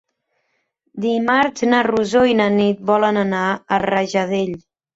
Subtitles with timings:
[1.05, 3.45] Dimarts na Rosó i na Nit volen anar
[3.79, 4.61] a Rajadell.